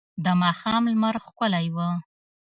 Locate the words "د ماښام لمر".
0.23-1.15